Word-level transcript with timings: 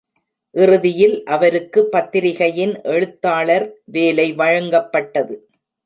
இறுதியில் 0.55 1.23
அவருக்கு 1.25 1.85
பத்திரிகையின் 1.85 2.81
எழுத்தாளர் 2.81 3.67
வேலை 3.83 4.33
வழங்கப்பட்டது. 4.33 5.37